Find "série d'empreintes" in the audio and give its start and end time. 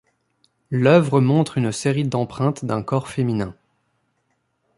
1.71-2.65